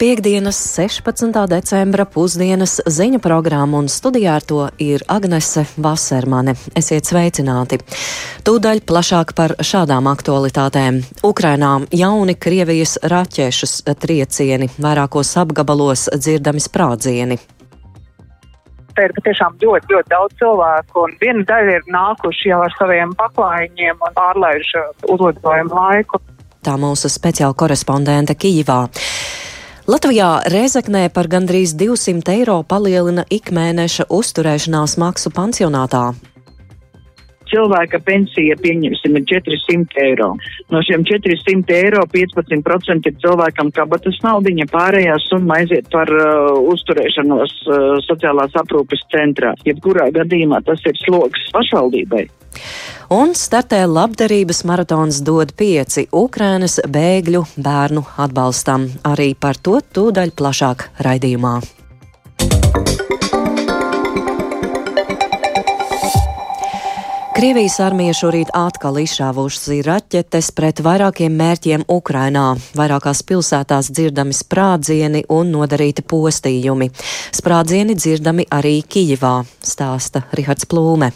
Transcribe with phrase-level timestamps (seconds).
[0.00, 1.28] Piektdienas, 16.
[1.44, 6.54] decembra pusdienas ziņu programma un studijā ar to ir Agnese Vasermane.
[6.72, 7.76] Esiet sveicināti!
[8.48, 11.02] Tūdaļ plašāk par šādām aktualitātēm.
[11.20, 17.36] Ukrainā jauni Krievijas raķešus triecieni, vairākos apgabalos dzirdami sprādzieni
[18.96, 23.12] te ir patiešām ļoti, ļoti daudz cilvēku, un viena daļa ir nākuši jau ar saviem
[23.20, 24.72] paklājiņiem un pārlaiž
[25.06, 26.20] uzlidojumu laiku.
[26.64, 28.82] Tā mūsu speciāla korespondente Kijivā.
[29.90, 36.02] Latvijā Rēzeknē par gandrīz 200 eiro palielina ikmēneša uzturēšanās maksu pansionātā
[37.50, 40.30] cilvēka pensija, pieņemsim, ir 400 eiro.
[40.72, 47.56] No šiem 400 eiro 15% ir cilvēkam kabatas naudiņa, pārējā summa aiziet par uh, uzturēšanos
[47.66, 49.54] uh, sociālās aprūpes centrā.
[49.66, 52.28] Jebkurā gadījumā tas ir sloks pašvaldībai.
[53.10, 58.86] Un startē labdarības maratons dod pieci Ukrainas bēgļu bērnu atbalstam.
[59.10, 61.58] Arī par to tūdaļ plašāk raidījumā.
[67.40, 72.42] Krievijas armija šorīt atkal izšāvušas raķetes pret vairākiem mērķiem Ukrainā.
[72.76, 76.90] Vairākās pilsētās dzirdami sprādzieni un nodarīti postījumi.
[77.38, 81.08] Sprādzieni dzirdami arī Kijivā, stāsta Rihards Plūme.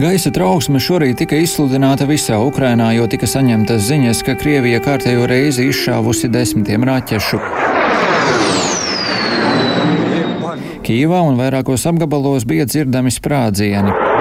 [0.00, 5.68] Gaisa trauksme šorīt tika izsludināta visā Ukrainā, jo tika saņemtas ziņas, ka Krievija kārtējo reizi
[5.68, 7.71] izšāvusi desmitiem raķešu.
[10.82, 14.11] Kīvā un vairākos apgabalos bija dzirdami sprādzieni.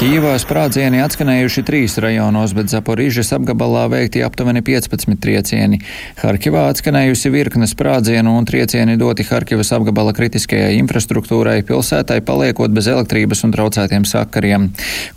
[0.00, 5.76] Kīvā sprādzieni atskanējuši trīs rajonos, bet Zaporīžas apgabalā veikti aptuveni 15 triecieni.
[6.16, 13.44] Harkivā atskanējusi virkne sprādzienu un triecieni doti Harkivas apgabala kritiskajai infrastruktūrai, pilsētai paliekot bez elektrības
[13.44, 14.70] un traucētiem sakariem.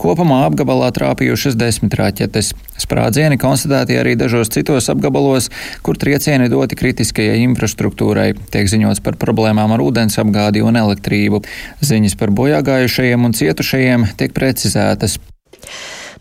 [0.03, 2.51] Kopumā apgabalā trāpījušas desmit raķetes.
[2.83, 5.47] Sprādzieni konstatēti arī dažos citos apgabalos,
[5.85, 8.33] kur triecieni doti kritiskajai infrastruktūrai.
[8.51, 11.39] Tiek ziņots par problēmām ar ūdens apgādi un elektrību.
[11.79, 15.19] Ziņas par bojāgājušajiem un cietušajiem tiek precizētas precizētas.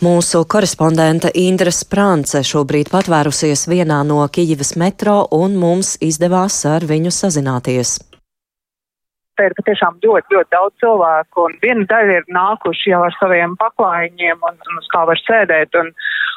[0.02, 7.10] Mūsu korespondente Indra Sprānce šobrīd patvērusies vienā no Kijivas metro, un mums izdevās ar viņu
[7.10, 8.00] sazināties.
[9.38, 13.54] Te ir patiešām ļoti, ļoti daudz cilvēku, un viena daļa ir nākuši jau ar saviem
[13.56, 15.88] paklājiņiem un, un uz kā var sēdēt, un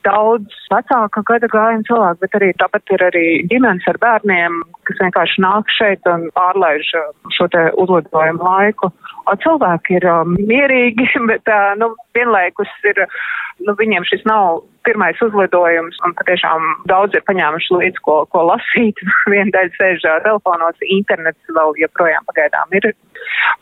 [0.05, 5.43] daudz vecāka gada gājuma cilvēku, bet arī tāpat ir arī ģimenes ar bērniem, kas vienkārši
[5.43, 6.93] nāk šeit un pārlaiž
[7.35, 8.93] šo te uzlidojumu laiku.
[9.45, 13.05] Cilvēki ir um, mierīgi, bet uh, nu, vienlaikus ir,
[13.65, 19.01] nu, viņiem šis nav pirmais uzlidojums, un patiešām daudz ir paņēmuši līdzi, ko, ko lasīt.
[19.33, 22.91] Viena daļa sēž uh, telefonos, internets vēl joprojām pagaidām ir.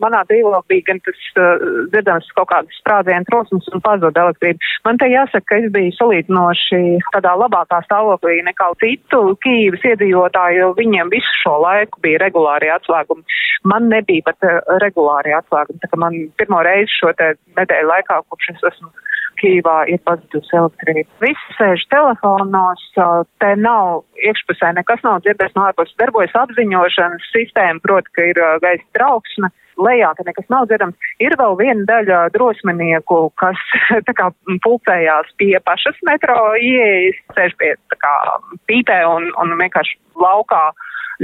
[0.04, 1.64] Manā dzīvē bija gan tas uh,
[1.94, 4.60] dzirdams kaut kādas sprādzienu trosmas un pazud elektrība.
[4.88, 6.82] Man te jāsaka, ka es biju salīdzinoši
[7.16, 13.24] tādā labākā stāvoklī nekā citu Kīvas iedzīvotāju, jo viņiem visu šo laiku bija regulāri atslēgumi.
[13.70, 18.22] Man nebija pat uh, regulāri atslēgumi, tā ka man pirmo reizi šo te nedēļu laikā,
[18.30, 18.92] kopš es esmu
[19.44, 21.10] Kīvā ir pazudusi elektrība.
[21.24, 22.84] Visi sēž telefonos,
[23.42, 25.98] te nav iekšpusē nekas nav dzirdēts no ārpuses.
[26.00, 29.52] Darbojas apziņošanas sistēma, proti, ka ir gaisa trauksme.
[29.74, 31.08] Lejā, ka nekas nav dzirdams.
[31.18, 33.58] Ir vēl viena daļa drosminieku, kas
[34.20, 34.30] kā
[34.62, 38.14] pulcējās pie pašas metro ieejas, sēž pie kā
[38.70, 40.68] pīpē un, un vienkārši laukā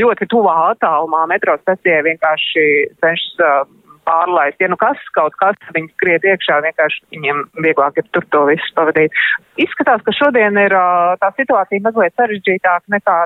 [0.01, 2.65] ļoti tuvā attālumā metro stacijai vienkārši
[3.03, 3.69] cenšas uh,
[4.09, 4.59] pārlaist.
[4.61, 8.73] Ja nu kas kaut kas viņus skriet iekšā, vienkārši viņiem vieglāk ir tur to visu
[8.77, 9.15] pavadīt.
[9.61, 10.75] Izskatās, ka šodien ir
[11.21, 13.19] tā situācija mazliet sarežģītāka nekā,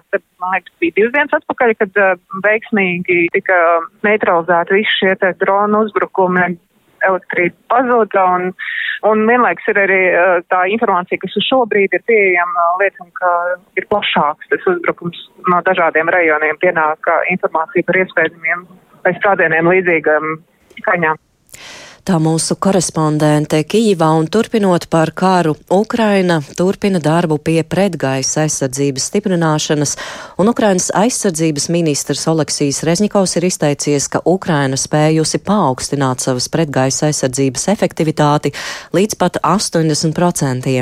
[0.43, 2.03] man liekas, bija divas dienas atpakaļ, kad
[2.45, 3.59] veiksmīgi tika
[4.07, 6.53] neutralizēti visi šie dronu uzbrukumi
[7.03, 8.53] elektrība pazuda un,
[9.09, 9.99] un vienlaiks ir arī
[10.51, 13.33] tā informācija, kas uz šobrīd ir pieejama, liecina, ka
[13.79, 15.19] ir plašāks tas uzbrukums
[15.51, 18.65] no dažādiem rajoniem pienāk informācija par iespējamiem
[19.03, 20.37] vai strādieniem līdzīgam
[20.83, 21.15] skaņā.
[22.03, 29.95] Tā mūsu korespondente Kijivā un turpinot par kāru, Ukraina turpina darbu pie pretgaisa aizsardzības stiprināšanas,
[30.35, 37.69] un Ukrainas aizsardzības ministrs Oleksijas Rezņikovs ir izteicies, ka Ukraina spējusi paaugstināt savas pretgaisa aizsardzības
[37.71, 38.51] efektivitāti
[38.91, 40.77] līdz pat 80%.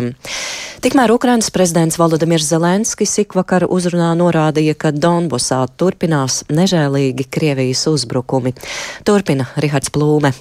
[0.82, 8.58] Tikmēr Ukrainas prezidents Volodimirs Zelenskis ikvakar uzrunā norādīja, ka Donbosā turpinās nežēlīgi Krievijas uzbrukumi.
[9.06, 10.34] Turpina Rihards Plūme.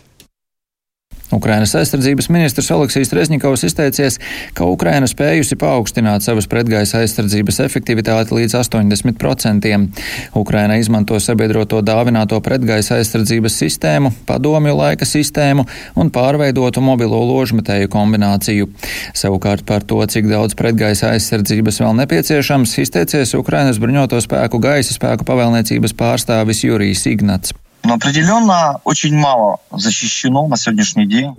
[1.33, 4.19] Ukrainas aizsardzības ministrs Oleksijas Rezņikovs izteicies,
[4.55, 9.71] ka Ukraina spējusi paaugstināt savas pretgaisa aizsardzības efektivitāti līdz 80%.
[10.41, 15.67] Ukraina izmanto sabiedroto dāvināto pretgaisa aizsardzības sistēmu, padomju laika sistēmu
[16.03, 18.67] un pārveidotu mobilo ložmetēju kombināciju.
[19.15, 25.29] Savukārt par to, cik daudz pretgaisa aizsardzības vēl nepieciešams, izteicies Ukrainas bruņoto spēku gaisa spēku
[25.31, 27.55] pavēlniecības pārstāvis Jurijs Ignats.
[27.89, 27.97] Nu,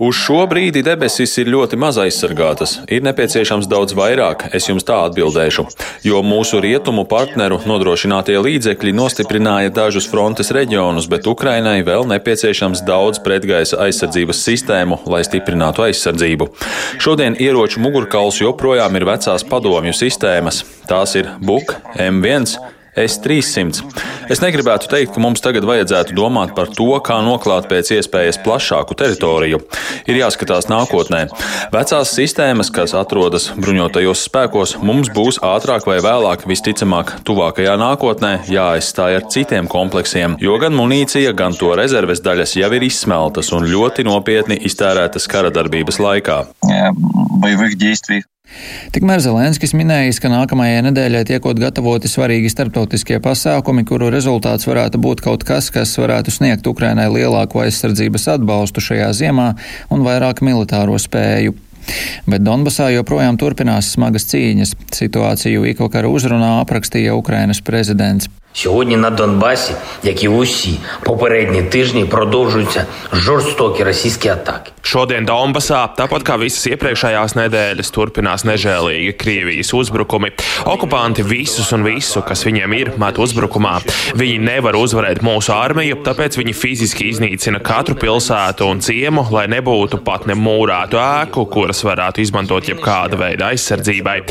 [0.02, 2.80] Uz šo brīdi debesis ir ļoti maz aizsargātas.
[2.90, 5.64] Ir nepieciešams daudz vairāk, es jums tā atbildēšu.
[6.06, 13.22] Jo mūsu rietumu partneru nodrošinātie līdzekļi nostiprināja dažus frontes reģionus, bet Ukrainai vēl nepieciešams daudz
[13.22, 16.50] pretgaisa aizsardzības sistēmu, lai stiprinātu aizsardzību.
[17.02, 20.64] Šodien ieroču mugurkauls joprojām ir vecās padomju sistēmas.
[20.90, 22.81] Tās ir BUK, M1.
[22.97, 23.85] S-300.
[24.31, 28.97] Es negribētu teikt, ka mums tagad vajadzētu domāt par to, kā noklāt pēc iespējas plašāku
[28.97, 29.61] teritoriju.
[30.09, 31.27] Ir jāskatās nākotnē.
[31.73, 39.19] Vecās sistēmas, kas atrodas bruņotajos spēkos, mums būs ātrāk vai vēlāk, visticamāk, tuvākajā nākotnē jāaizstāj
[39.19, 44.07] ar citiem kompleksiem, jo gan munīcija, gan to rezerves daļas jau ir izsmeltas un ļoti
[44.07, 46.41] nopietni iztērētas kara darbības laikā.
[47.37, 48.23] Боевых действий
[48.92, 55.22] Tikmēr Zelenskis minējis, ka nākamajai nedēļai tiekot gatavoti svarīgi starptautiskie pasākumi, kuru rezultāts varētu būt
[55.24, 59.48] kaut kas, kas varētu sniegt Ukrainai lielāko aizsardzības atbalstu šajā ziemā
[59.88, 61.56] un vairāk militāro spēju.
[62.28, 64.76] Bet Donbasā joprojām turpinās smagas cīņas.
[64.94, 68.28] Situāciju Ikokara uzrunā aprakstīja Ukrainas prezidents.
[68.53, 69.73] Сьогодні на Донбасі,
[70.03, 74.71] як і в усі попередні тижні, продовжуються жорстокі російські атаки.
[74.87, 80.29] Šodien Donbasā, tāpat kā visas iepriekšējās nedēļas, turpinās nežēlīgi Krievijas uzbrukumi.
[80.63, 83.73] Okupanti visus un visu, kas viņiem ir, met uzbrukumā.
[84.15, 89.99] Viņi nevar uzvarēt mūsu armiju, tāpēc viņi fiziski iznīcina katru pilsētu un ciemu, lai nebūtu
[90.07, 94.21] pat ne mūrētu ēku, kuras varētu izmantot jebkāda veida aizsardzībai.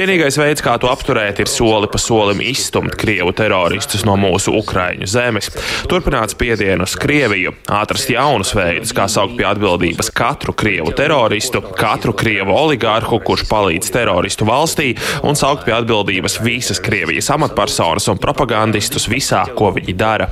[0.00, 3.36] Vienīgais veids, kā to apturēt, ir soli pa solim izstumt Krievu
[3.71, 5.47] teroristus no mūsu Ukraiņu zemes,
[5.87, 12.11] turpināt spiedienu uz Krieviju, atrast jaunus veidus, kā saukt pie atbildības katru Krievu teroristu, katru
[12.17, 14.89] Krievu oligārhu, kurš palīdz teroristu valstī,
[15.23, 20.27] un saukt pie atbildības visas Krievijas amatpersonas un propagandistus visā, ko viņi dara.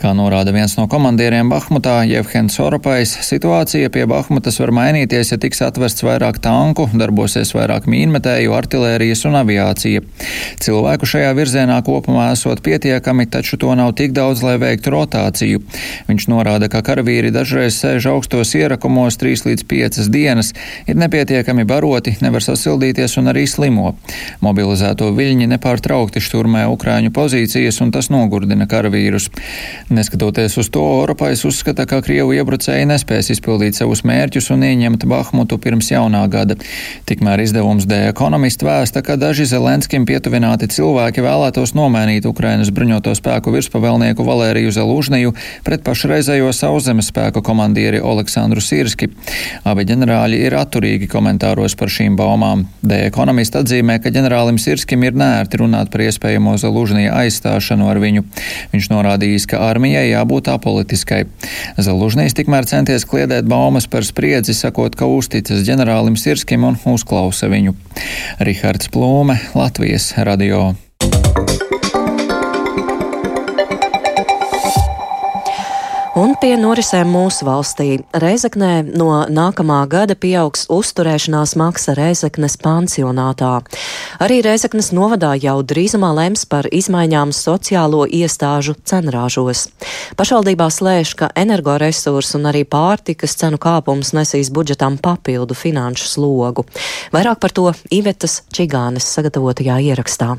[0.00, 5.64] Kā norāda viens no komandieriem Bahmutā, Jevhens Oropais, situācija pie Bahmutas var mainīties, ja tiks
[5.64, 10.02] atvests vairāk tanku, darbosies vairāk mīnmetēju, artilērijas un aviācijas aviācija.
[10.64, 15.60] Cilvēku šajā virzienā kopumā esot pietiekami, taču to nav tik daudz, lai veiktu rotāciju.
[16.08, 20.52] Viņš norāda, ka karavīri dažreiz sēž augstos ierakumos 3 līdz 5 dienas,
[20.86, 23.94] ir nepietiekami baroti, nevar sasildīties un arī slimo.
[24.40, 29.30] Mobilizēto viļņi nepārtraukti šturmē Ukrāņu pozīcijas, un tas nogurdina karavīrus.
[29.90, 35.58] Neskatoties uz to, Oropais uzskata, ka Krievu iebrucēji nespēs izpildīt savus mērķus un ieņemt Bahmutu
[35.60, 36.56] pirms jaunā gada.
[37.08, 39.44] Tikmēr izdevums The Economist vēsta, ka daži
[39.84, 45.34] Zelenskim pietuvināti cilvēki vēlētos nomainīt Ukrainas bruņoto spēku virspavēlnieku Valēriju Zelūžniju
[45.66, 49.10] pret pašreizējo sauszemes spēku komandieri Aleksandru Sirski.
[49.68, 52.62] Abi ģenerāļi ir atturīgi komentāros par šīm baumām.
[52.80, 58.24] The Economist atzīmē, ka ģenerālim Sirskim ir nērti runāt par iespējamo Zelūžnija aizstāšanu ar viņu.
[58.72, 61.26] Viņš norādījis, ka armijai jābūt apolitiskai.
[61.76, 67.76] Zelūžnijas tikmēr centies kliedēt baumas par spriedzi, sakot, ka uzticas ģenerālim Sirskim un uzklausa viņu.
[68.40, 69.73] Rihards Plūme, Latvijas
[70.24, 70.74] radio.
[76.14, 83.56] Un pie norisēm mūsu valstī Reizeknē no nākamā gada pieaugs uzturēšanās maksa Reizeknes pansionātā.
[84.22, 89.66] Arī Reizeknes novadā jau drīzumā lems par izmaiņām sociālo iestāžu cenrāžos.
[90.14, 96.68] Pašvaldībā slēš, ka energoresursu un arī pārtikas cenu kāpums nesīs budžetam papildu finanšu slogu.
[97.10, 100.36] Vairāk par to Ivetas Čigānes sagatavotajā ierakstā.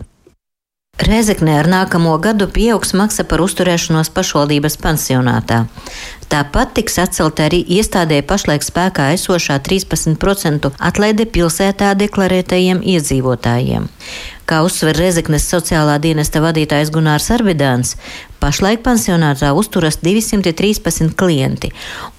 [0.96, 5.66] Rezeknē ar nākamo gadu pieaugs maksa par uzturēšanos pašvaldības pansionātā.
[6.32, 13.90] Tāpat tiks atcelta arī iestādē pašlaik spēkā esošā 13% atlaide pilsētā deklarētajiem iedzīvotājiem.
[14.48, 17.98] Kā uzsver Rezeknes sociālā dienesta vadītājs Gunārs Arvidāns,
[18.46, 21.72] pašlaik pansionātā uzturas 213 klienti,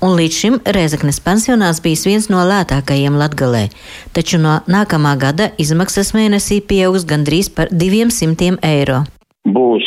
[0.02, 3.68] un līdz šim Rezeknes pansionāts bijis viens no lētākajiem Latgalē,
[4.16, 9.04] taču no nākamā gada izmaksas mēnesī pieaugs gandrīz par 200 eiro.
[9.46, 9.86] Būs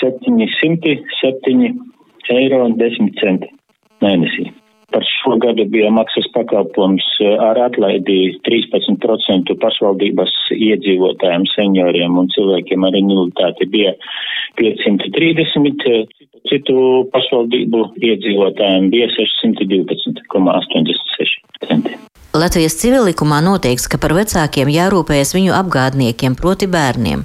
[0.00, 1.72] 707
[2.40, 3.52] eiro un 10 centi
[4.00, 4.63] mēnesī.
[4.94, 7.06] Par šo gadu bija maksas pakalpojums
[7.48, 13.92] ar atlaidi 13% pašvaldības iedzīvotājiem, senioriem un cilvēkiem ar invaliditāti bija
[14.60, 15.82] 530,
[16.50, 16.76] citu
[17.10, 17.80] pašvaldību
[18.12, 21.30] iedzīvotājiem bija 612,86
[21.66, 21.92] centi.
[22.34, 27.20] Latvijas civilikumā noteikts, ka par vecākiem jārūpējas viņu apgādniekiem, proti bērniem.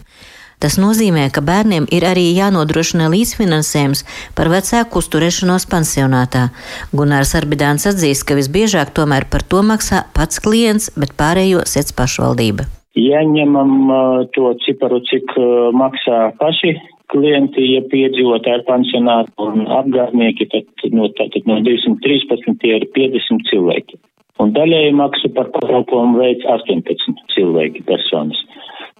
[0.59, 4.01] Tas nozīmē, ka bērniem ir arī jānodrošina līdzfinansējums
[4.35, 6.49] par vecāku uzturēšanos pansionātā.
[6.91, 12.67] Gunārs Arbidāns atzīst, ka visbiežāk tomēr par to maksā pats klients, bet pārējo sec pašvaldība.
[12.99, 16.75] Ja ņemam uh, to ciparu, cik uh, maksā paši
[17.09, 24.01] klienti, ja piedzīvotāji pansionāti un apgādnieki, tad no, tātad no 213 tie ir 50 cilvēki.
[24.43, 28.43] Un daļēji maksu par pakalpojumu veids 18 cilvēki personas.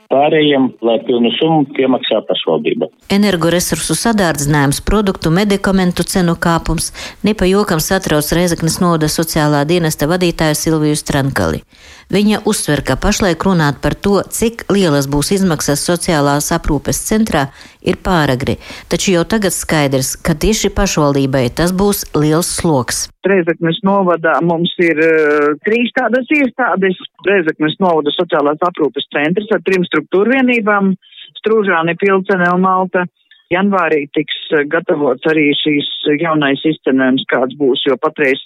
[0.10, 2.88] Pārējiem, lai pilnu summu piemaksā pašvaldība.
[3.14, 6.90] Energoresursu sadārdzinājums, produktu, medikamentu cenu kāpums
[7.28, 11.62] nepajokam satrauc Reizeknas noda sociālā dienesta vadītāju Silviju Strankali.
[12.10, 17.44] Viņa uzsver, ka pašlaik runāt par to, cik lielas būs izmaksas sociālās aprūpes centrā,
[17.86, 18.56] ir pāragri,
[18.90, 23.04] taču jau tagad skaidrs, ka tieši pašvaldībai tas būs liels sloks.
[23.30, 26.98] Reizeknas novadā mums ir uh, trīs tādas iestādes.
[27.30, 30.96] Reizeknas novada sociālās aprūpes centrs ar trim struktūrvienībām-
[31.44, 33.06] Strūžāni, Pilcene un Malta.
[33.54, 35.88] Janvārī tiks eh, gatavots arī šīs
[36.22, 38.42] jaunais izcenojums, kāds būs, jo patreiz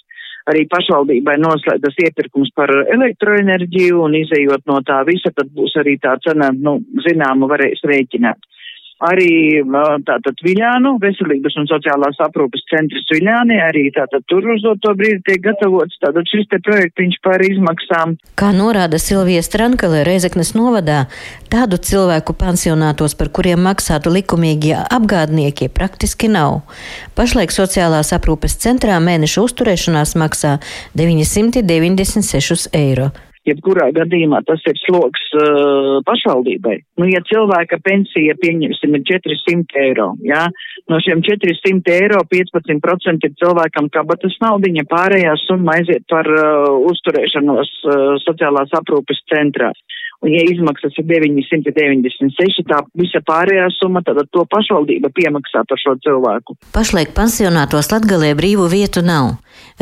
[0.50, 6.16] arī pašvaldībai noslēdzas iepirkums par elektroenerģiju un izējot no tā visa, tad būs arī tā
[6.24, 8.44] cena, nu, zināma varēs rēķināt
[9.02, 9.62] arī
[10.06, 15.42] tātad Viļānu, veselības un sociālās aprūpas centrs Viļāni, arī tātad tur uz to brīdi tiek
[15.44, 18.16] gatavots tātad šis te projektiņš par izmaksām.
[18.38, 21.04] Kā norāda Silvija Strankale Reizeknes novadā,
[21.52, 26.62] tādu cilvēku pansionātos, par kuriem maksātu likumīgie apgādnieki, praktiski nav.
[27.18, 30.58] Pašlaik sociālās aprūpes centrā mēneša uzturēšanās maksā
[30.98, 33.12] 996 eiro
[33.48, 36.76] jebkurā gadījumā tas ir sloks uh, pašvaldībai.
[37.00, 40.46] Nu, ja cilvēka pensija, pieņemsim, ir 400 eiro, jā,
[40.90, 47.74] no šiem 400 eiro 15% ir cilvēkam kabatas naudiņa, pārējā summa aiziet par uh, uzturēšanos
[47.84, 49.72] uh, sociālās aprūpes centrā.
[50.24, 55.98] Un, ja izmaksas ir 996, tā visa pārējā summa, tad to pašvaldība piemaksā par šo
[56.06, 56.56] cilvēku.
[56.72, 59.34] Pašlaik pansionātos Latgalē brīvu vietu nav.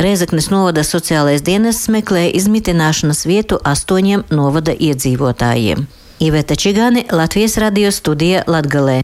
[0.03, 5.87] Rēzaknes novada sociālais dienests meklē izmitināšanas vietu astoņiem novada iedzīvotājiem.
[6.23, 9.03] Iveta Čigāni, Latvijas radio studija Latgalē.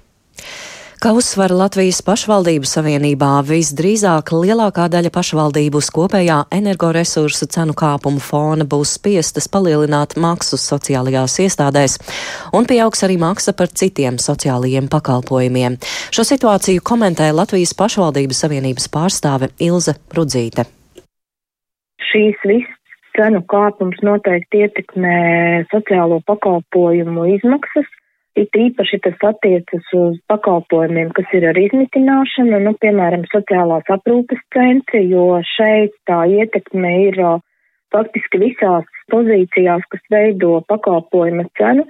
[0.98, 8.64] Kā uzsver Latvijas pašvaldību savienībā, visdrīzāk lielākā daļa pašvaldību uz kopējā energoresursu cenu kāpumu fona
[8.66, 11.94] būs spiestas palielināt maksu sociālajās iestādēs,
[12.50, 15.76] un pieaugs arī maksa par citiem sociālajiem pakalpojumiem.
[16.10, 20.66] Šo situāciju komentē Latvijas pašvaldību savienības pārstāve Ilze Rudzīte.
[22.10, 22.74] Šīs visas
[23.14, 25.14] cenu kāpums noteikti ietekmē
[25.70, 27.86] sociālo pakalpojumu izmaksas
[28.38, 35.00] It īpaši tas attiecas uz pakalpojumiem, kas ir ar izmitināšanu, nu, piemēram, sociālās aprūpes centri,
[35.10, 37.18] jo šeit tā ietekme ir
[37.94, 41.86] faktiski visās pozīcijās, kas veido pakalpojuma cenu,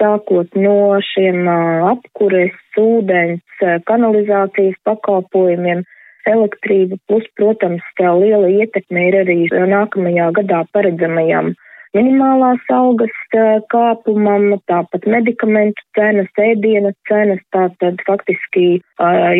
[0.00, 0.76] sākot no
[1.12, 1.46] šiem
[1.92, 5.84] apkures, ūdens, kanalizācijas pakalpojumiem,
[6.26, 11.54] elektrība, plus, protams, liela ietekme ir arī nākamajā gadā paredzamajām
[11.96, 13.12] minimālās algas
[13.72, 18.66] kāpumam, tāpat medikamentu cenas, ēdienas cenas, tātad faktiski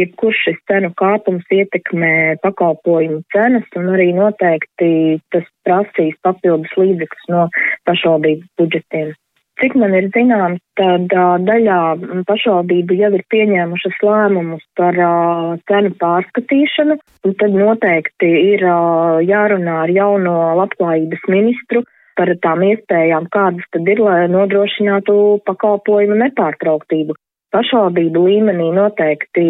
[0.02, 2.12] jebkurš šis cenu kāpums ietekmē
[2.44, 4.92] pakalpojumu cenas un arī noteikti
[5.34, 7.48] tas prasīs papildus līdzekļus no
[7.88, 9.12] pašvaldību budžetiem.
[9.60, 11.78] Cik man ir zināms, tad uh, daļā
[12.26, 16.96] pašvaldību jau ir pieņēmušas lēmumus par uh, cenu pārskatīšanu,
[17.28, 21.84] un tad noteikti ir uh, jārunā ar jauno labklājības ministru,
[22.18, 27.16] par tām iespējām, kādas tad ir, lai nodrošinātu pakalpojumu nepārtrauktību.
[27.52, 29.46] Pašvaldību līmenī noteikti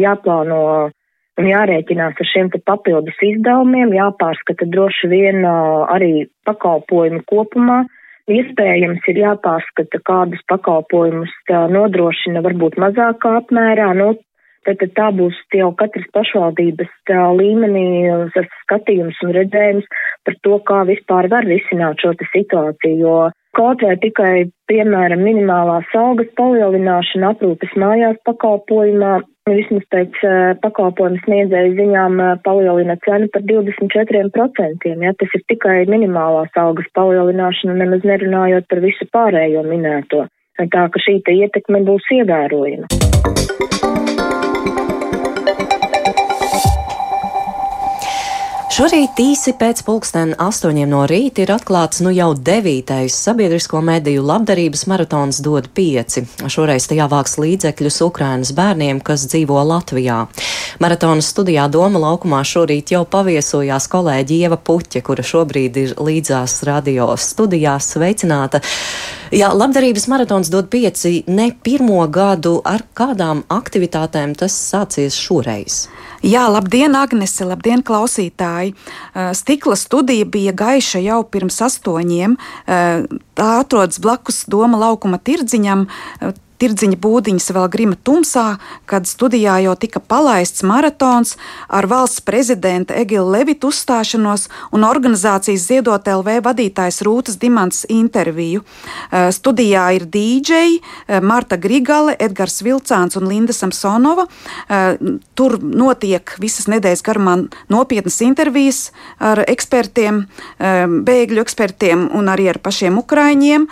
[0.00, 0.60] jāplāno
[1.40, 7.82] un jārēķinās ar šiem papildus izdevumiem, jāpārskata droši vien arī pakalpojumu kopumā.
[8.30, 14.14] Iespējams, ir jāpārskata, kādus pakalpojumus nodrošina varbūt mazākā apmērā, nu,
[14.66, 16.90] tad, tad tā būs jau katras pašvaldības
[17.38, 17.86] līmenī
[18.62, 19.88] skatījums un redzējums
[20.26, 23.16] par to, kā vispār var risināt šo situāciju, jo
[23.54, 30.20] kaut vai tikai, piemēram, minimālās algas palielināšana aprūpes mājās pakalpojumā, vismaz pēc
[30.64, 38.06] pakalpojumu sniedzēju ziņām palielina cenu par 24%, ja tas ir tikai minimālās algas palielināšana, nemaz
[38.08, 40.26] nerunājot par visu pārējo minēto.
[40.54, 43.83] Tā ka šī ietekme būs ievērojama.
[48.74, 54.82] Šorīt īsi pēc pulksten astoņiem no rīta ir atklāts nu jau devītais sabiedrisko mediju labdarības
[54.90, 56.24] maratons dod pieci.
[56.50, 60.24] Šoreiz tajā vāks līdzekļus Ukrainas bērniem, kas dzīvo Latvijā.
[60.82, 67.12] Maratonas studijā Doma laukumā šorīt jau paviesojās kolēģi Ieva Puķe, kura šobrīd ir līdzās radio
[67.14, 68.58] studijā sveicināta.
[69.34, 75.88] Jā, labdarības maratons dod pieci ne pirmo gadu, ar kādām aktivitātēm tas sācies šoreiz.
[76.22, 78.76] Jā, labdien, Agnese, labdien, klausītāji!
[79.34, 82.38] Stikla studija bija gaiša jau pirms astoņiem.
[83.34, 85.88] Tā atrodas blakus Doma laukuma tirdziņam
[86.62, 91.34] tirdziņa būdiņas vēl grima tumsā, kad studijā jau tika palaists maratons
[91.68, 98.62] ar valsts prezidenta Egila Levita uzstāšanos un organizācijas Ziedot LV vadītājs Rūtas Dimants interviju.
[99.10, 104.28] Eh, studijā ir DJ eh, Marta Grigale, Edgars Vilcāns un Linda Samsonova.
[104.68, 107.36] Eh, tur notiek visas nedēļas garumā
[107.72, 108.80] nopietnas intervijas
[109.18, 110.20] ar ekspertiem,
[111.04, 113.66] bēgļu ekspertiem un arī ar pašiem ukraiņiem.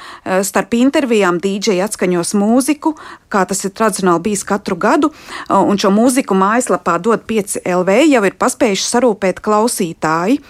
[0.46, 2.96] Starp intervijām DJ atskaņos mūziku mūziku,
[3.28, 5.12] kā tas ir tradicionāli bijis katru gadu.
[5.48, 10.40] Un šo mūziku mājaslapā dod 5 LV jau ir paspējuši sarūpēt klausītāji.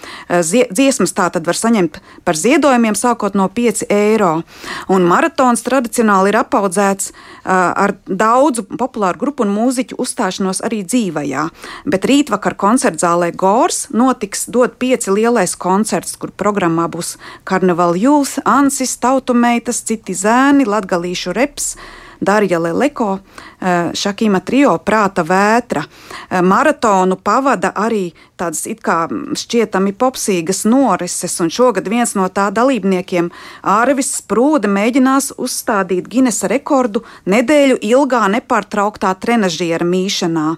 [0.73, 4.43] Dziesmas tā tad var saņemt par ziedojumiem sākot no 5 eiro.
[4.89, 7.13] Un maratons tradicionāli ir apaudzēts
[7.45, 11.49] ar daudzu populāru grupu un mūziķu uzstāšanos arī dzīvajā.
[11.87, 18.97] Bet rītvakar koncertzālē Gors notiks dod 5 lielais koncerts, kur programmā būs Karnevāla Jūls, Ansis,
[18.99, 21.77] Tautumeitas, citi zēni, Latgalīšu reps.
[22.23, 23.19] Darija Leleko,
[23.61, 25.83] eh, Šakīma trio Prāta vētra.
[26.31, 32.51] Eh, maratonu pavada arī tādas it kā šķietami popsīgas norises, un šogad viens no tā
[32.53, 33.31] dalībniekiem,
[33.65, 40.57] Ārvis Sprūde, mēģinās uzstādīt Ginesa rekordu nedēļu ilgā nepārtrauktā trenažiera mīšanā.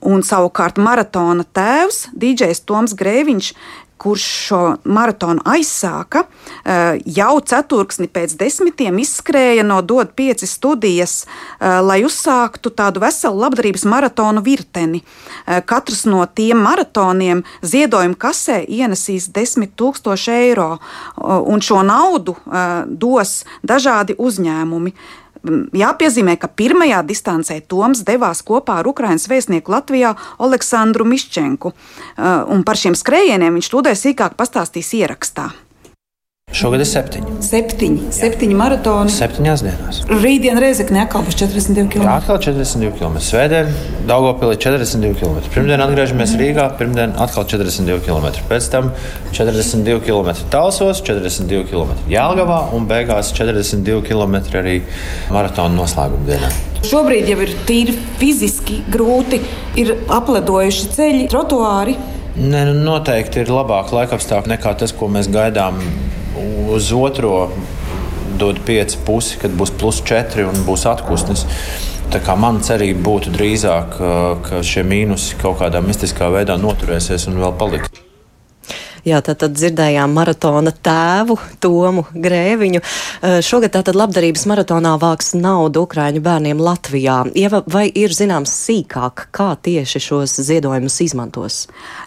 [0.00, 3.52] Un savukārt maratona tēvs, DJs Toms Grēviņš,
[4.00, 6.22] kurš šo maratonu aizsāka,
[6.64, 13.36] eh, jau ceturksni pēc desmitiem izskrēja no DOT 5 studijas, eh, lai uzsāktu tādu veselu
[13.44, 15.02] labdarības maratonu virteni.
[15.46, 20.78] Eh, katrs no tiem maratoniem ziedojuma kasē ienesīs 10 tūkstoši eiro,
[21.20, 22.36] un šo naudu
[22.86, 24.92] dos dažādi uzņēmumi.
[25.40, 31.72] Jāpiezīmē, ka pirmajā distancē Toms devās kopā ar Ukraiņas vēstnieku Latvijā Aleksandru Miščenku,
[32.52, 35.48] un par šiem skrējieniem viņš tūdēļ sīkāk pastāstīs ierakstā.
[36.50, 37.36] Šogad ir septiņi.
[37.46, 39.12] Septiņi, septiņi maratoni.
[39.14, 40.00] Septiņās dienās.
[40.10, 42.02] Rītdien Reizekne atkal būs 42 km.
[42.08, 43.20] Jā, atkal 42 km.
[43.22, 43.70] Svētdien
[44.08, 45.38] Daugopilī 42 km.
[45.54, 48.42] Pirmdien atgriežamies Rīgā, pirmdien atkal 42 km.
[48.50, 48.90] Pēc tam
[49.30, 54.80] 42 km Talsos, 42 km Jālgavā un beigās 42 km arī
[55.30, 56.50] maratona noslēguma dienā.
[56.90, 59.38] Šobrīd jau ir tīri fiziski grūti,
[59.78, 61.94] ir apledojuši ceļi, trotuāri.
[62.40, 65.78] Nē, nu noteikti ir labāk laikapstākļi nekā tas, ko mēs gaidām
[66.74, 67.50] uz otro
[68.40, 71.46] dod pieci pusi, kad būs plus četri un būs atpūsnis.
[72.10, 73.98] Mana cerība būtu drīzāk,
[74.46, 78.09] ka šie mīnusi kaut kādā mistiskā veidā noturēsies un vēl paliks.
[79.06, 82.80] Jā, tad, tad dzirdējām maratona tēvu Tomu Grēviņu.
[82.80, 87.22] Eh, šogad tātad labdarības maratonā vāks naudu Ukraiņu bērniem Latvijā.
[87.32, 91.62] Ieva, vai ir zināms sīkāk, kā tieši šos ziedojumus izmantos?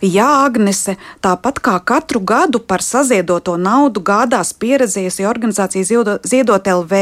[0.06, 7.02] Jā, Agnese, tāpat kā katru gadu par saziedoto naudu gādās pieredzējusi organizācija Ziedot, Ziedot LV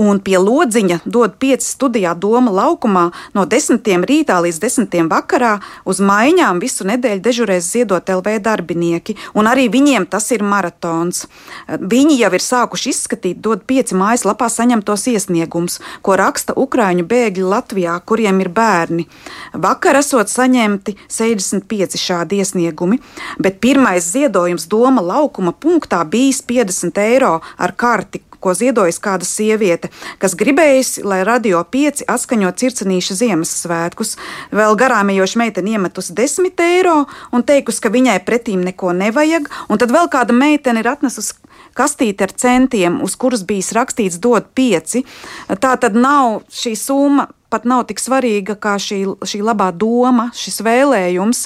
[0.00, 6.02] un pie lodziņa dod pieci studijā Doma laukumā no desmitiem rītā līdz desmitiem vakarā uz
[6.02, 11.26] maiņām visu nedēļu dežurēs Ziedot LV darbinieki cilvēki, un arī viņiem tas ir maratons.
[11.68, 18.00] Viņi jau ir sākuši izskatīt, dod pieci mājaslapā saņemtos iesniegumus, ko raksta Ukrāņu bēgļi Latvijā,
[18.04, 19.06] kuriem ir bērni.
[19.54, 23.00] Vakar esot saņemti 65 šādi iesniegumi,
[23.38, 29.90] bet pirmais ziedojums Doma laukuma punktā bijis 50 eiro ar karti, ko ziedojas kāda sieviete,
[30.22, 34.16] kas gribējusi, lai radio pieci atskaņo circenīša Ziemassvētkus.
[34.54, 36.98] Vēl garām ejoša meitene iemetusi 10 eiro
[37.32, 41.40] un teikusi, ka viņai pretīm neko nevajag, un tad vēl kāda meitene ir atnesusi
[41.76, 45.04] kastīti ar centiem, uz kuras bijis rakstīts dod pieci.
[45.48, 50.58] Tā tad nav šī summa pat nav tik svarīga kā šī, šī labā doma, šis
[50.66, 51.44] vēlējums.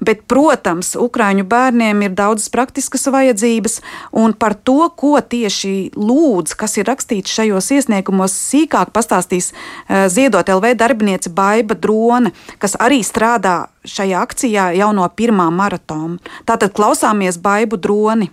[0.00, 3.80] Bet, protams, Ukrāņu bērniem ir daudzas praktiskas vajadzības,
[4.16, 10.48] un par to, ko tieši lūdz, kas ir rakstīts šajos iesniegumos, sīkāk pastāstīs uh, Ziedot
[10.48, 16.16] LV darbiniece Baiva Drone, kas arī strādā šajā akcijā jau no pirmā maratona.
[16.48, 18.32] Tātad klausāmies Baibu Droni.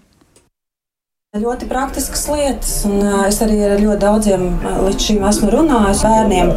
[1.35, 6.53] Ļoti praktiskas lietas, un es arī ar ļoti daudziem līdz šim esmu runājis bērniem,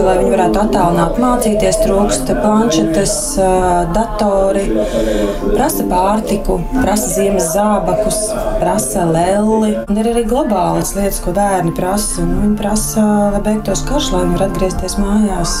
[0.00, 3.12] lai viņi varētu attālināt mācīties, trūkst planšetes,
[3.92, 4.64] datori,
[5.52, 8.22] prasa pārtiku, prasa ziemas zābakus,
[8.62, 9.74] prasa lelli.
[9.84, 12.24] Un ir arī globālas lietas, ko bērni prasa.
[12.24, 13.04] Un viņi prasa,
[13.36, 15.54] lai beigtos karš, lai viņi var atgriezties mājās.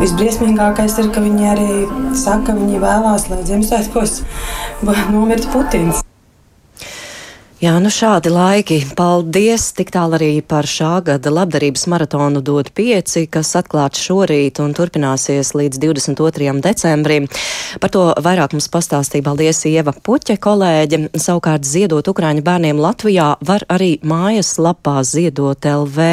[0.00, 1.70] Visbriesmīgākais ir, ka viņi arī
[2.16, 4.18] saka, ka viņi vēlās, lai Ziemassvētkos
[5.14, 6.05] nomirtu Putins.
[7.56, 8.76] Jā, nu šādi laiki.
[8.98, 14.74] Paldies tik tālu arī par šā gada labdarības maratonu dod pieci, kas atklāts šorīt un
[14.76, 16.52] turpināsies līdz 22.
[16.60, 17.30] decembrim.
[17.80, 20.98] Par to vairāk mums pastāstīja paldies Ieva Puķe kolēģe.
[21.16, 26.10] Savukārt ziedot Ukraiņu bērniem Latvijā var arī mājas lapā ziedot LV.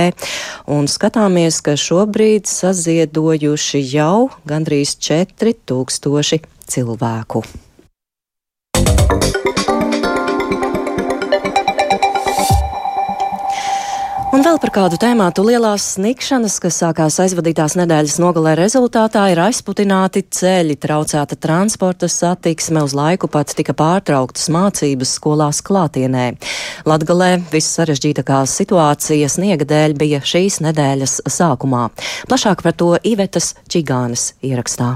[0.72, 7.44] Un skatāmies, ka šobrīd saziedojuši jau gandrīz 4000 cilvēku.
[14.34, 20.24] Un vēl par kādu tēmātu lielās snikšanas, kas sākās aizvadītās nedēļas nogalē rezultātā, ir aizputināti
[20.26, 26.26] ceļi, traucēta transporta satiksme, uz laiku pat tika pārtrauktas mācības skolās klātienē.
[26.90, 31.92] Latgalē vissarežģītākā situācija sniega dēļ bija šīs nedēļas sākumā.
[32.26, 34.96] Plašāk par to Ivetas Čigānas ierakstā.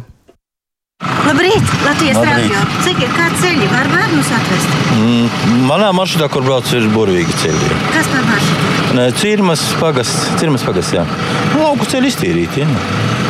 [1.27, 2.63] Labrīt, Latvijas radio.
[2.87, 3.69] Cik ir kādi ceļi?
[3.69, 4.81] Var bērnus atvest?
[4.97, 7.77] Mm, manā maršrutā, kur brauc, ir burvīgi ceļi.
[7.93, 8.66] Kas par maršrutu?
[9.19, 11.03] Cirmas pagasts, cirmas pagasts, jā.
[11.59, 12.67] Lauku ceļi iztīrīti, jā.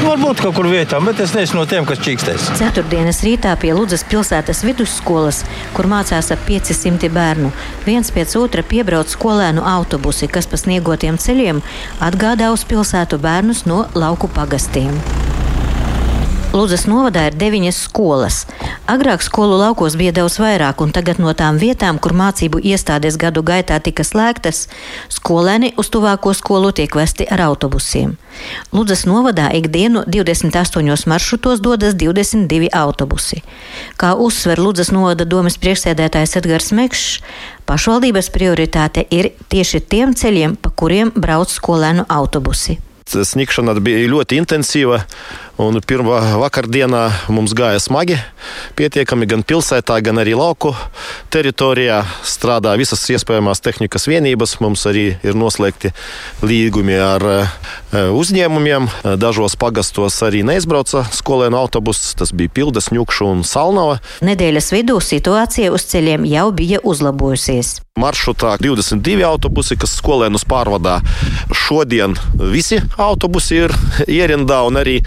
[0.04, 2.52] Varbūt kaut kur vietām, bet es neesmu no tiem, kas čīkstēs.
[2.60, 5.42] Ceturtdienas rītā pie Ludzas pilsētas vidusskolas,
[5.76, 7.52] kur mācās ap 500 bērnu,
[7.88, 11.64] viens pēc otra piebrauc skolēnu autobusi, kas pa sniegotiem ceļiem
[12.06, 14.94] atgādā uz pilsētu bērnus no lauku pagastiem.
[16.58, 18.38] Lūdzas novadā ir deviņas skolas.
[18.90, 23.44] Agrāk skolu laukos bija daudz vairāk, un tagad no tām vietām, kur mācību iestādes gadu
[23.46, 24.64] gaitā tika slēgtas,
[25.14, 28.16] skolēni uz tuvāko skolu tiek vesti ar autobusiem.
[28.74, 33.44] Lūdzas novadā ikdienu 28 maršrutos dodas 22 autobusi.
[34.02, 37.22] Kā uzsver Lūdzas novada domas priekšsēdētājs Edgars Mekšs,
[37.70, 42.80] pašvaldības prioritāte ir tieši tiem ceļiem, pa kuriem brauc skolēnu autobusi.
[43.08, 45.04] Sniegšana bija ļoti intensīva.
[45.58, 48.20] Un pirmā vakardienā mums gāja smagi.
[48.78, 50.70] Pietiekami gan pilsētā, gan arī lauku
[51.34, 54.60] teritorijā strādā visas iespējamās tehnikas vienības.
[54.62, 55.96] Mums arī ir noslēgti
[56.46, 57.26] līgumi ar
[57.90, 58.86] uzņēmumiem.
[59.18, 62.14] Dažos pagastos arī neizbrauca skolēnu autobuss.
[62.22, 63.98] Tas bija Pildes, Ņukšu un Salnava.
[64.22, 67.80] Nedēļas vidū situācija uz ceļiem jau bija uzlabojusies.
[67.98, 71.00] Maršrutā 22 autobusi, kas skolēnus pārvadā.
[71.50, 73.74] Šodien visi autobusi ir
[74.06, 75.00] ierindā un arī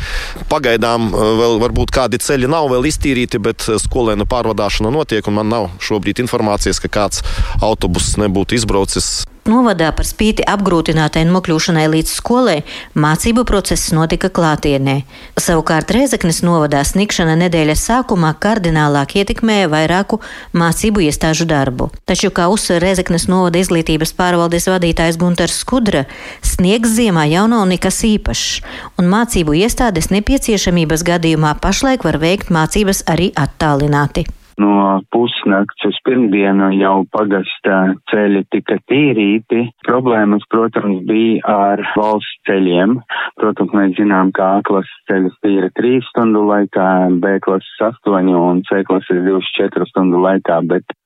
[0.48, 5.38] Pagaidām eh, vēl varbūt kādi ceļi nav vēl iztīrīti, bet eh, skolēnu pārvadāšana notiek, un
[5.40, 7.24] man nav šobrīd informācijas, ka kāds
[7.60, 9.10] autobuss nebūtu izbraucis.
[9.48, 12.58] Novadā par spīti apgrūtinātai nokļūšanai līdz skolai
[12.92, 14.98] mācību process notika klātienē.
[15.40, 20.18] Savukārt Reizeknes novadā snikšana nedēļas sākumā kardinālāk ietekmēja vairāku
[20.52, 21.88] mācību iestāžu darbu.
[22.04, 26.04] Taču, kā uzsver Reizeknes novada izglītības pārvaldes vadītājs Gunters Skudra,
[26.44, 28.60] sniegs ziemā jau nav nekas īpašs,
[29.00, 34.28] un mācību iestādes nepieciešamības gadījumā pašlaik var veikt mācības arī attālināti.
[34.60, 37.76] No pusnakts uz pirmdienu jau pagasta
[38.10, 39.62] ceļi tika tīrīti.
[39.86, 42.98] Problēmas, protams, bija ar valsts ceļiem.
[43.40, 46.88] Protams, mēs zinām, ka A klases ceļus tīra 3 stundu laikā,
[47.22, 50.96] B klases 8 un C klases 24 stundu laikā, bet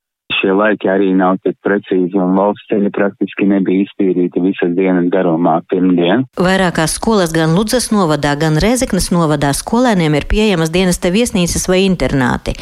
[0.45, 5.57] šie laiki arī nav tik precīzi, un valsts ceļi praktiski nebija iztīrīti visas dienas garumā
[5.73, 6.27] pirmdien.
[6.37, 12.57] Vairākās skolas gan Ludzas novadā, gan Rezeknas novadā skolēniem ir pieejamas dienesta viesnīcas vai internāti.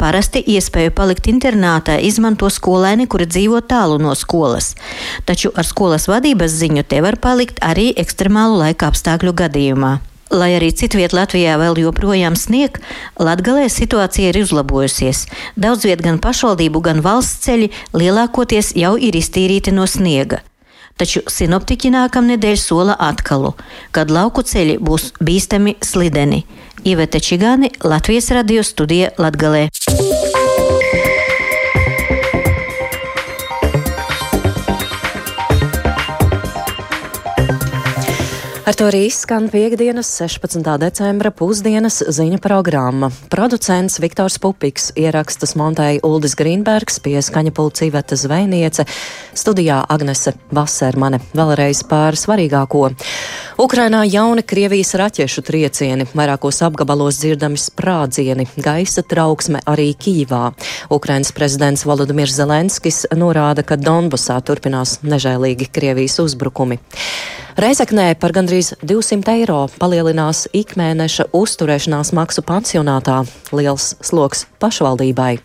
[0.00, 4.72] Parasti iespēju palikt internātā izmanto skolēni, kuri dzīvo tālu no skolas.
[5.28, 9.96] Taču ar skolas vadības ziņu te var palikt arī ekstremālu laika apstākļu gadījumā.
[10.30, 12.80] Lai arī citviet Latvijā vēl joprojām snieg,
[13.22, 15.26] Latgalē situācija ir uzlabojusies.
[15.54, 20.42] Daudz viet gan pašvaldību, gan valsts ceļi lielākoties jau ir iztīrīti no sniega.
[20.96, 23.52] Taču sinoptiķi nākamnedēļ sola atkalu,
[23.92, 26.42] kad lauku ceļi būs bīstami slideni.
[26.88, 29.68] Ivete Čigāni, Latvijas radio studija Latgalē.
[38.66, 40.58] Ar to arī izskan piekdienas 16.
[40.82, 43.12] decembra pusdienas ziņu programma.
[43.30, 48.82] Producents Viktors Pupiks ierakstas montēja Uldis Grīnbergs, pieskaņa pulcīveta zvejniece,
[49.38, 51.22] studijā Agnese Vasermane.
[51.38, 52.90] Vēlreiz par svarīgāko.
[53.62, 60.42] Ukrainā jauni Krievijas raķešu triecieni, vairākos apgabalos dzirdami sprādzieni, gaisa trauksme arī Kīvā.
[60.90, 66.82] Ukrainas prezidents Volodimirs Zelenskis norāda, ka Donbasā turpinās nežēlīgi Krievijas uzbrukumi.
[67.56, 73.22] Reizeknē par gandrīz 200 eiro palielinās ikmēneša uzturēšanās maksu pansionātā.
[73.56, 75.36] Liels sloks pašvaldībai.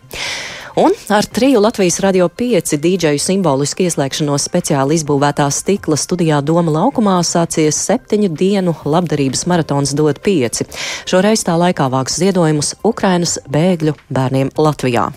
[0.82, 7.18] Un ar triju Latvijas radio pieci dīdžeju simbolisku ieslēgšanos speciāli izbūvētā stikla studijā Doma laukumā
[7.28, 10.64] sācies septiņu dienu labdarības maratons dod pieci.
[11.04, 15.10] Šoreiz tā laikā vāks ziedojumus Ukrainas bēgļu bērniem Latvijā.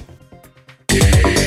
[0.95, 1.44] Yeah.